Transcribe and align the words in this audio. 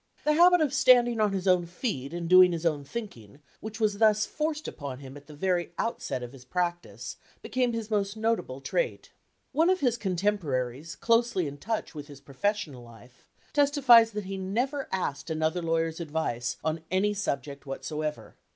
The 0.23 0.33
habit 0.33 0.61
of 0.61 0.73
standing 0.73 1.19
on 1.21 1.31
his 1.31 1.47
own 1.47 1.67
feet 1.67 2.11
and 2.11 2.27
doing 2.27 2.53
his 2.53 2.65
own 2.65 2.83
thinking, 2.83 3.39
which 3.59 3.79
was 3.79 3.99
thus 3.99 4.25
forced 4.25 4.67
upon 4.67 4.97
him 4.97 5.15
at 5.15 5.27
the 5.27 5.35
very 5.35 5.73
outset 5.77 6.23
of 6.23 6.31
his 6.33 6.43
practice, 6.43 7.17
became 7.43 7.73
his 7.73 7.91
most 7.91 8.17
no 8.17 8.35
table 8.35 8.61
trait. 8.61 9.11
One 9.51 9.69
of 9.69 9.81
his 9.81 9.97
contemporaries 9.97 10.95
closely 10.95 11.45
in 11.45 11.59
touch 11.59 11.93
with 11.93 12.07
his 12.07 12.19
professional 12.19 12.81
life 12.81 13.27
testifies 13.53 14.09
that 14.13 14.25
he 14.25 14.37
never 14.37 14.89
asked 14.91 15.29
another 15.29 15.61
lawyer's 15.61 15.99
advice 15.99 16.57
on 16.63 16.81
any 16.89 17.13
sub 17.13 17.43
ject 17.43 17.67
whatsoever. 17.67 18.35